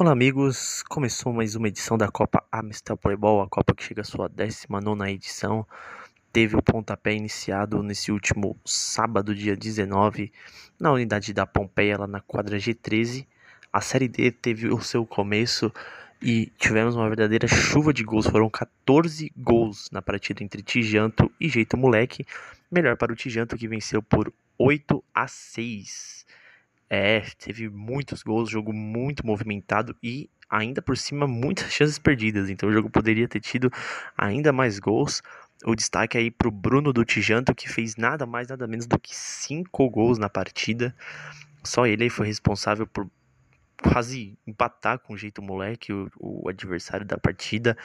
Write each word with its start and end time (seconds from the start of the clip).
Olá 0.00 0.12
amigos, 0.12 0.84
começou 0.84 1.32
mais 1.32 1.56
uma 1.56 1.66
edição 1.66 1.98
da 1.98 2.06
Copa 2.06 2.40
Amistel 2.52 2.96
Playball, 2.96 3.42
a 3.42 3.48
Copa 3.48 3.74
que 3.74 3.82
chega 3.82 4.02
à 4.02 4.04
sua 4.04 4.28
19 4.28 5.10
edição. 5.10 5.66
Teve 6.32 6.56
o 6.56 6.62
pontapé 6.62 7.14
iniciado 7.14 7.82
nesse 7.82 8.12
último 8.12 8.56
sábado, 8.64 9.34
dia 9.34 9.56
19, 9.56 10.30
na 10.78 10.92
unidade 10.92 11.32
da 11.32 11.44
Pompeia, 11.44 11.98
lá 11.98 12.06
na 12.06 12.20
quadra 12.20 12.58
G13. 12.58 13.26
A 13.72 13.80
Série 13.80 14.06
D 14.06 14.30
teve 14.30 14.68
o 14.68 14.80
seu 14.80 15.04
começo 15.04 15.72
e 16.22 16.46
tivemos 16.56 16.94
uma 16.94 17.08
verdadeira 17.08 17.48
chuva 17.48 17.92
de 17.92 18.04
gols. 18.04 18.28
Foram 18.28 18.48
14 18.48 19.32
gols 19.36 19.88
na 19.90 20.00
partida 20.00 20.44
entre 20.44 20.62
Tijanto 20.62 21.28
e 21.40 21.48
Jeito 21.48 21.76
Moleque. 21.76 22.24
Melhor 22.70 22.96
para 22.96 23.12
o 23.12 23.16
Tijanto 23.16 23.56
que 23.56 23.66
venceu 23.66 24.00
por 24.00 24.32
8 24.56 25.02
a 25.12 25.26
6. 25.26 26.24
É, 26.90 27.20
teve 27.38 27.68
muitos 27.68 28.22
gols, 28.22 28.50
jogo 28.50 28.72
muito 28.72 29.26
movimentado 29.26 29.94
e 30.02 30.30
ainda 30.48 30.80
por 30.80 30.96
cima 30.96 31.26
muitas 31.26 31.70
chances 31.72 31.98
perdidas. 31.98 32.48
Então 32.48 32.68
o 32.68 32.72
jogo 32.72 32.88
poderia 32.88 33.28
ter 33.28 33.40
tido 33.40 33.70
ainda 34.16 34.52
mais 34.52 34.78
gols. 34.78 35.22
O 35.64 35.74
destaque 35.74 36.16
aí 36.16 36.30
para 36.30 36.48
o 36.48 36.52
Bruno 36.52 36.92
do 36.92 37.04
Tijanto, 37.04 37.54
que 37.54 37.68
fez 37.68 37.96
nada 37.96 38.24
mais, 38.24 38.48
nada 38.48 38.66
menos 38.66 38.86
do 38.86 38.98
que 38.98 39.14
cinco 39.14 39.90
gols 39.90 40.16
na 40.16 40.28
partida. 40.28 40.94
Só 41.64 41.86
ele 41.86 42.08
foi 42.08 42.28
responsável 42.28 42.86
por 42.86 43.10
quase 43.82 44.36
empatar 44.46 44.98
com 44.98 45.14
o 45.14 45.16
jeito 45.16 45.40
moleque, 45.40 45.92
o, 45.92 46.10
o, 46.18 46.48
adversário 46.48 47.06
da 47.06 47.16
partida. 47.16 47.76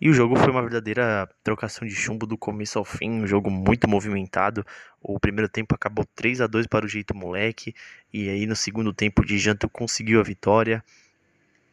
E 0.00 0.08
o 0.08 0.12
jogo 0.12 0.36
foi 0.36 0.50
uma 0.50 0.60
verdadeira 0.62 1.28
trocação 1.42 1.86
de 1.86 1.94
chumbo 1.94 2.26
do 2.26 2.36
começo 2.36 2.78
ao 2.78 2.84
fim, 2.84 3.10
um 3.10 3.26
jogo 3.26 3.50
muito 3.50 3.88
movimentado. 3.88 4.64
O 5.00 5.18
primeiro 5.18 5.48
tempo 5.48 5.74
acabou 5.74 6.04
3 6.14 6.42
a 6.42 6.46
2 6.46 6.66
para 6.66 6.84
o 6.84 6.88
jeito 6.88 7.14
moleque, 7.14 7.74
e 8.12 8.28
aí 8.28 8.46
no 8.46 8.56
segundo 8.56 8.92
tempo 8.92 9.24
de 9.24 9.38
Janto 9.38 9.68
conseguiu 9.68 10.20
a 10.20 10.22
vitória. 10.22 10.84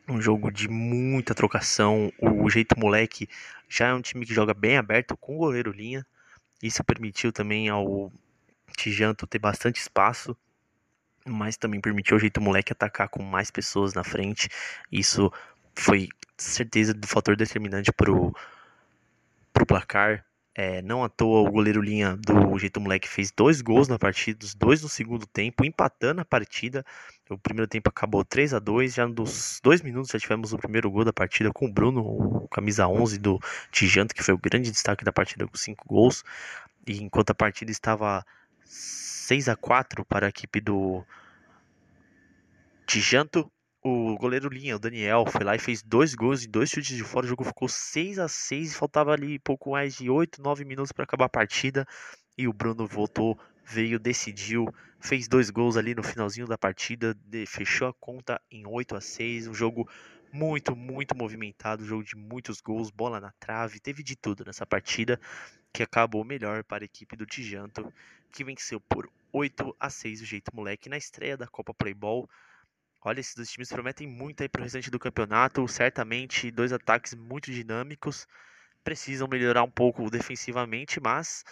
Um 0.07 0.21
jogo 0.21 0.51
de 0.51 0.70
muita 0.70 1.34
trocação. 1.34 2.12
O 2.20 2.49
jeito 2.49 2.79
moleque 2.79 3.27
já 3.67 3.87
é 3.87 3.93
um 3.93 4.01
time 4.01 4.26
que 4.26 4.34
joga 4.34 4.54
bem 4.54 4.77
aberto 4.77 5.17
com 5.17 5.35
o 5.35 5.39
goleiro 5.39 5.71
linha. 5.71 6.05
Isso 6.62 6.84
permitiu 6.84 7.32
também 7.32 7.70
ao 7.70 8.12
Tijanto 8.77 9.26
ter 9.26 9.39
bastante 9.39 9.79
espaço 9.79 10.37
mas 11.26 11.57
também 11.57 11.81
permitiu 11.81 12.18
o 12.18 12.20
jeito 12.20 12.40
moleque 12.40 12.71
atacar 12.71 13.09
com 13.09 13.23
mais 13.23 13.49
pessoas 13.49 13.93
na 13.93 14.04
frente. 14.04 14.48
Isso 14.91 15.32
foi 15.76 16.09
certeza 16.37 16.93
do 16.93 17.07
fator 17.07 17.35
determinante 17.35 17.91
pro, 17.91 18.34
pro 19.51 19.65
placar. 19.65 20.23
É, 20.57 20.82
não 20.82 21.04
à 21.04 21.09
toa 21.09 21.41
o 21.41 21.51
goleiro 21.51 21.82
linha 21.82 22.15
do 22.15 22.57
jeito 22.57 22.79
moleque 22.79 23.09
fez 23.09 23.29
dois 23.29 23.62
gols 23.62 23.90
na 23.90 23.99
partida, 23.99 24.40
os 24.41 24.55
dois 24.55 24.82
no 24.82 24.87
segundo 24.87 25.27
tempo, 25.27 25.65
empatando 25.65 26.21
a 26.21 26.26
partida. 26.26 26.85
O 27.29 27.37
primeiro 27.37 27.67
tempo 27.67 27.89
acabou 27.89 28.23
3 28.23 28.54
a 28.54 28.60
2 28.60 28.93
já 28.93 29.05
nos 29.05 29.60
dois 29.62 29.82
minutos 29.82 30.12
já 30.12 30.20
tivemos 30.20 30.54
o 30.54 30.57
primeiro 30.57 30.89
gol 30.89 31.04
da 31.04 31.12
partida 31.12 31.51
com 31.51 31.65
o 31.65 31.73
Bruno, 31.73 32.01
o 32.01 32.48
camisa 32.48 32.87
11 32.87 33.17
do 33.17 33.37
Tijanto, 33.70 34.15
que 34.15 34.23
foi 34.23 34.34
o 34.34 34.37
grande 34.37 34.71
destaque 34.71 35.04
da 35.04 35.12
partida 35.12 35.45
com 35.45 35.57
cinco 35.57 35.85
gols. 35.87 36.23
E 36.87 37.04
enquanto 37.04 37.32
a 37.32 37.35
partida 37.35 37.71
estava 37.71 38.26
6 39.26 39.49
a 39.49 39.55
4 39.55 40.05
para 40.05 40.27
a 40.27 40.29
equipe 40.29 40.62
do 40.62 41.04
Tijanto. 42.85 43.51
O 43.82 44.15
goleiro 44.17 44.49
linha, 44.49 44.76
o 44.76 44.79
Daniel, 44.79 45.26
foi 45.26 45.43
lá 45.43 45.55
e 45.55 45.59
fez 45.59 45.82
dois 45.82 46.13
gols 46.13 46.43
e 46.43 46.48
dois 46.48 46.70
chutes 46.70 46.95
de 46.95 47.04
fora. 47.04 47.26
O 47.26 47.29
jogo 47.29 47.43
ficou 47.43 47.67
6 47.67 48.20
a 48.20 48.27
6 48.27 48.71
e 48.71 48.76
faltava 48.76 49.13
ali 49.13 49.40
pouco 49.40 49.71
mais 49.71 49.95
de 49.95 50.12
8, 50.12 50.43
9 50.43 50.63
minutos 50.63 50.91
para 50.91 51.05
acabar 51.05 51.26
a 51.26 51.29
partida. 51.29 51.87
E 52.37 52.48
o 52.48 52.54
Bruno 52.54 52.85
voltou, 52.85 53.35
veio, 53.65 53.98
decidiu, 53.98 54.67
fez 54.99 55.27
dois 55.27 55.49
gols 55.49 55.76
ali 55.76 55.95
no 55.95 56.04
finalzinho 56.04 56.45
da 56.45 56.57
partida, 56.57 57.17
fechou 57.48 57.87
a 57.87 57.93
conta 57.93 58.39
em 58.51 58.67
8 58.67 58.95
a 58.95 59.01
6 59.01 59.48
Um 59.48 59.55
jogo 59.55 59.89
muito, 60.32 60.76
muito 60.76 61.17
movimentado, 61.17 61.84
um 61.84 61.87
jogo 61.87 62.04
de 62.04 62.15
muitos 62.15 62.62
gols, 62.62 62.91
bola 62.91 63.20
na 63.20 63.32
trave, 63.39 63.79
teve 63.79 64.03
de 64.03 64.16
tudo 64.16 64.45
nessa 64.45 64.67
partida 64.67 65.19
que 65.75 65.84
acabou 65.84 66.23
melhor 66.23 66.63
para 66.63 66.85
a 66.85 66.85
equipe 66.85 67.17
do 67.17 67.25
Tijanto, 67.25 67.94
que 68.31 68.45
venceu 68.45 68.79
por 68.79 69.11
8 69.33 69.75
a 69.77 69.89
6 69.89 70.22
o 70.22 70.25
jeito 70.25 70.55
moleque 70.55 70.88
na 70.88 70.95
estreia 70.95 71.35
da 71.35 71.47
Copa 71.47 71.73
Playball. 71.73 72.29
Olha, 73.01 73.19
esses 73.19 73.35
dois 73.35 73.51
times 73.51 73.67
prometem 73.67 74.07
muito 74.07 74.41
aí 74.41 74.47
para 74.47 74.61
o 74.61 74.63
restante 74.63 74.89
do 74.89 74.97
campeonato. 74.97 75.67
Certamente 75.67 76.50
dois 76.50 76.72
ataques 76.72 77.13
muito 77.13 77.51
dinâmicos. 77.51 78.25
Precisam 78.85 79.27
melhorar 79.27 79.63
um 79.63 79.69
pouco 79.69 80.09
defensivamente, 80.09 81.01
mas 81.01 81.44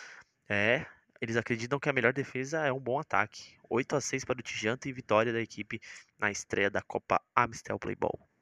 é, 0.48 0.86
eles 1.20 1.36
acreditam 1.36 1.78
que 1.78 1.90
a 1.90 1.94
melhor 1.94 2.14
defesa 2.14 2.66
é 2.66 2.72
um 2.72 2.80
bom 2.80 2.98
ataque. 2.98 3.58
8 3.70 3.98
a 3.98 4.02
6 4.02 4.24
para 4.24 4.40
o 4.40 4.42
Tijanto 4.42 4.88
e 4.88 4.94
vitória 4.94 5.34
da 5.34 5.42
equipe 5.42 5.82
na 6.18 6.32
estreia 6.32 6.70
da 6.70 6.82
Copa 6.82 7.22
Amistel 7.36 7.78
Playball. 7.78 8.33